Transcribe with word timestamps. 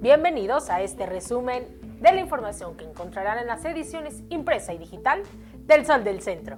Bienvenidos 0.00 0.70
a 0.70 0.80
este 0.80 1.04
resumen 1.04 1.66
de 2.00 2.10
la 2.10 2.20
información 2.20 2.74
que 2.74 2.86
encontrarán 2.86 3.38
en 3.38 3.46
las 3.46 3.62
ediciones 3.66 4.22
impresa 4.30 4.72
y 4.72 4.78
digital 4.78 5.22
del 5.66 5.84
Sol 5.84 6.04
del 6.04 6.22
Centro. 6.22 6.56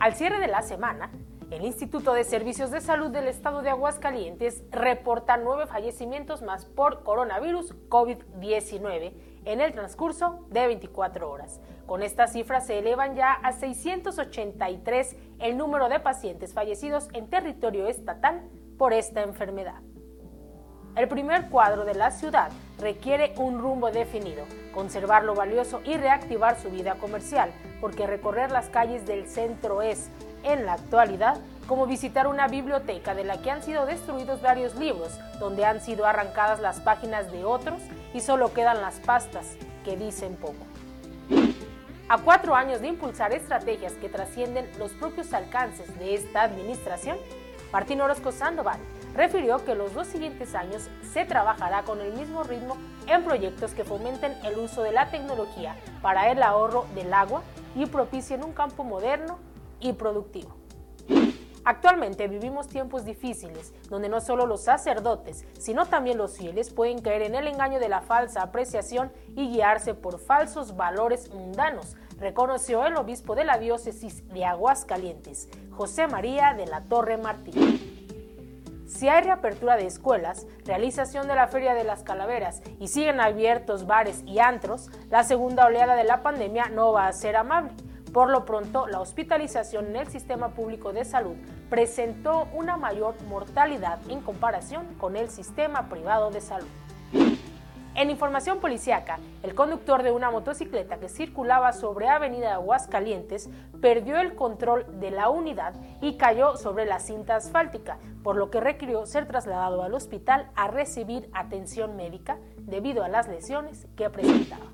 Al 0.00 0.14
cierre 0.16 0.40
de 0.40 0.48
la 0.48 0.62
semana, 0.62 1.12
el 1.52 1.64
Instituto 1.64 2.14
de 2.14 2.24
Servicios 2.24 2.72
de 2.72 2.80
Salud 2.80 3.12
del 3.12 3.28
Estado 3.28 3.62
de 3.62 3.70
Aguascalientes 3.70 4.64
reporta 4.72 5.36
nueve 5.36 5.68
fallecimientos 5.68 6.42
más 6.42 6.64
por 6.64 7.04
coronavirus 7.04 7.76
COVID-19 7.88 9.12
en 9.44 9.60
el 9.60 9.72
transcurso 9.72 10.44
de 10.50 10.66
24 10.66 11.30
horas. 11.30 11.60
Con 11.86 12.02
estas 12.02 12.32
cifras 12.32 12.66
se 12.66 12.80
elevan 12.80 13.14
ya 13.14 13.32
a 13.32 13.52
683 13.52 15.16
el 15.38 15.56
número 15.56 15.88
de 15.88 16.00
pacientes 16.00 16.52
fallecidos 16.52 17.10
en 17.12 17.30
territorio 17.30 17.86
estatal 17.86 18.42
por 18.76 18.92
esta 18.92 19.22
enfermedad. 19.22 19.82
El 20.96 21.08
primer 21.08 21.48
cuadro 21.48 21.84
de 21.84 21.94
la 21.94 22.10
ciudad 22.10 22.50
requiere 22.78 23.32
un 23.36 23.60
rumbo 23.60 23.90
definido, 23.90 24.44
conservar 24.74 25.24
lo 25.24 25.34
valioso 25.34 25.80
y 25.84 25.96
reactivar 25.96 26.60
su 26.60 26.70
vida 26.70 26.94
comercial, 26.94 27.52
porque 27.80 28.06
recorrer 28.06 28.50
las 28.50 28.68
calles 28.68 29.06
del 29.06 29.28
centro 29.28 29.82
es, 29.82 30.10
en 30.42 30.66
la 30.66 30.74
actualidad, 30.74 31.38
como 31.66 31.86
visitar 31.86 32.26
una 32.26 32.48
biblioteca 32.48 33.14
de 33.14 33.24
la 33.24 33.40
que 33.42 33.50
han 33.50 33.62
sido 33.62 33.86
destruidos 33.86 34.40
varios 34.40 34.74
libros, 34.74 35.18
donde 35.38 35.64
han 35.64 35.80
sido 35.80 36.06
arrancadas 36.06 36.60
las 36.60 36.80
páginas 36.80 37.30
de 37.30 37.44
otros 37.44 37.80
y 38.14 38.20
solo 38.20 38.52
quedan 38.52 38.80
las 38.80 39.00
pastas, 39.00 39.56
que 39.84 39.96
dicen 39.96 40.36
poco. 40.36 40.66
A 42.08 42.18
cuatro 42.18 42.54
años 42.54 42.80
de 42.80 42.88
impulsar 42.88 43.32
estrategias 43.32 43.92
que 43.94 44.08
trascienden 44.08 44.68
los 44.78 44.92
propios 44.92 45.32
alcances 45.34 45.96
de 45.98 46.14
esta 46.14 46.42
administración, 46.42 47.18
Martín 47.70 48.00
Orozco 48.00 48.32
Sandoval 48.32 48.78
refirió 49.18 49.64
que 49.64 49.74
los 49.74 49.92
dos 49.94 50.06
siguientes 50.06 50.54
años 50.54 50.88
se 51.12 51.24
trabajará 51.24 51.82
con 51.82 52.00
el 52.00 52.12
mismo 52.12 52.44
ritmo 52.44 52.76
en 53.08 53.24
proyectos 53.24 53.74
que 53.74 53.82
fomenten 53.82 54.32
el 54.44 54.56
uso 54.56 54.84
de 54.84 54.92
la 54.92 55.10
tecnología 55.10 55.74
para 56.00 56.30
el 56.30 56.40
ahorro 56.40 56.86
del 56.94 57.12
agua 57.12 57.42
y 57.74 57.86
propicien 57.86 58.44
un 58.44 58.52
campo 58.52 58.84
moderno 58.84 59.40
y 59.80 59.92
productivo. 59.94 60.54
Actualmente 61.64 62.28
vivimos 62.28 62.68
tiempos 62.68 63.04
difíciles, 63.04 63.74
donde 63.90 64.08
no 64.08 64.20
solo 64.20 64.46
los 64.46 64.62
sacerdotes, 64.62 65.44
sino 65.58 65.84
también 65.84 66.16
los 66.16 66.38
fieles 66.38 66.70
pueden 66.70 67.00
caer 67.00 67.22
en 67.22 67.34
el 67.34 67.48
engaño 67.48 67.80
de 67.80 67.88
la 67.88 68.02
falsa 68.02 68.42
apreciación 68.42 69.10
y 69.34 69.48
guiarse 69.48 69.94
por 69.94 70.20
falsos 70.20 70.76
valores 70.76 71.34
mundanos, 71.34 71.96
reconoció 72.20 72.86
el 72.86 72.96
obispo 72.96 73.34
de 73.34 73.44
la 73.44 73.58
diócesis 73.58 74.26
de 74.28 74.44
Aguascalientes, 74.44 75.48
José 75.72 76.06
María 76.06 76.54
de 76.56 76.66
la 76.66 76.82
Torre 76.82 77.18
Martín. 77.18 77.87
Si 78.88 79.06
hay 79.06 79.22
reapertura 79.22 79.76
de 79.76 79.86
escuelas, 79.86 80.46
realización 80.64 81.28
de 81.28 81.34
la 81.34 81.46
Feria 81.46 81.74
de 81.74 81.84
las 81.84 82.02
Calaveras 82.02 82.62
y 82.80 82.88
siguen 82.88 83.20
abiertos 83.20 83.86
bares 83.86 84.22
y 84.26 84.38
antros, 84.38 84.88
la 85.10 85.24
segunda 85.24 85.66
oleada 85.66 85.94
de 85.94 86.04
la 86.04 86.22
pandemia 86.22 86.70
no 86.70 86.92
va 86.94 87.06
a 87.06 87.12
ser 87.12 87.36
amable. 87.36 87.72
Por 88.14 88.30
lo 88.30 88.46
pronto, 88.46 88.86
la 88.86 89.00
hospitalización 89.00 89.88
en 89.88 89.96
el 89.96 90.08
sistema 90.08 90.54
público 90.54 90.94
de 90.94 91.04
salud 91.04 91.36
presentó 91.68 92.48
una 92.54 92.78
mayor 92.78 93.14
mortalidad 93.24 93.98
en 94.08 94.22
comparación 94.22 94.86
con 94.94 95.16
el 95.16 95.28
sistema 95.28 95.90
privado 95.90 96.30
de 96.30 96.40
salud. 96.40 96.68
En 97.98 98.10
información 98.10 98.60
policiaca, 98.60 99.18
el 99.42 99.56
conductor 99.56 100.04
de 100.04 100.12
una 100.12 100.30
motocicleta 100.30 101.00
que 101.00 101.08
circulaba 101.08 101.72
sobre 101.72 102.06
Avenida 102.08 102.54
Aguascalientes 102.54 103.50
perdió 103.80 104.20
el 104.20 104.36
control 104.36 105.00
de 105.00 105.10
la 105.10 105.28
unidad 105.30 105.74
y 106.00 106.16
cayó 106.16 106.56
sobre 106.56 106.86
la 106.86 107.00
cinta 107.00 107.34
asfáltica, 107.34 107.98
por 108.22 108.36
lo 108.36 108.50
que 108.50 108.60
requirió 108.60 109.04
ser 109.04 109.26
trasladado 109.26 109.82
al 109.82 109.94
hospital 109.94 110.48
a 110.54 110.68
recibir 110.68 111.28
atención 111.34 111.96
médica 111.96 112.38
debido 112.58 113.02
a 113.02 113.08
las 113.08 113.26
lesiones 113.26 113.88
que 113.96 114.08
presentaba. 114.08 114.66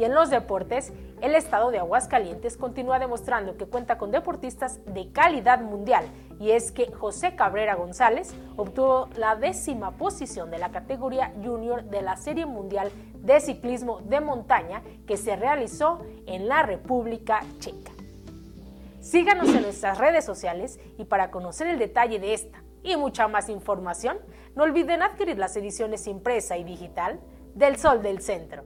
Y 0.00 0.04
en 0.04 0.14
los 0.14 0.30
deportes, 0.30 0.94
el 1.20 1.34
estado 1.34 1.70
de 1.70 1.78
Aguascalientes 1.78 2.56
continúa 2.56 2.98
demostrando 2.98 3.58
que 3.58 3.66
cuenta 3.66 3.98
con 3.98 4.10
deportistas 4.10 4.80
de 4.86 5.12
calidad 5.12 5.60
mundial 5.60 6.06
y 6.38 6.52
es 6.52 6.72
que 6.72 6.90
José 6.90 7.36
Cabrera 7.36 7.74
González 7.74 8.32
obtuvo 8.56 9.10
la 9.18 9.36
décima 9.36 9.90
posición 9.98 10.50
de 10.50 10.56
la 10.56 10.70
categoría 10.70 11.34
junior 11.44 11.84
de 11.84 12.00
la 12.00 12.16
Serie 12.16 12.46
Mundial 12.46 12.90
de 13.16 13.40
Ciclismo 13.40 14.00
de 14.00 14.22
Montaña 14.22 14.80
que 15.06 15.18
se 15.18 15.36
realizó 15.36 16.00
en 16.24 16.48
la 16.48 16.62
República 16.62 17.40
Checa. 17.58 17.92
Síganos 19.02 19.50
en 19.50 19.60
nuestras 19.60 19.98
redes 19.98 20.24
sociales 20.24 20.80
y 20.96 21.04
para 21.04 21.30
conocer 21.30 21.66
el 21.66 21.78
detalle 21.78 22.18
de 22.18 22.32
esta 22.32 22.62
y 22.82 22.96
mucha 22.96 23.28
más 23.28 23.50
información, 23.50 24.16
no 24.56 24.62
olviden 24.62 25.02
adquirir 25.02 25.36
las 25.36 25.54
ediciones 25.56 26.06
impresa 26.06 26.56
y 26.56 26.64
digital 26.64 27.20
del 27.54 27.76
Sol 27.76 28.00
del 28.00 28.22
Centro. 28.22 28.64